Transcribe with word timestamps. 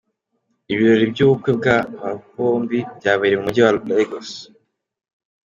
Ibirori 0.71 1.05
by’ubukwe 1.11 1.51
bw’aba 1.57 2.09
bombi 2.33 2.79
byabereye 2.97 3.37
mu 3.39 3.45
Mujyi 3.47 3.61
wa 3.65 3.73
Lagos. 3.89 4.29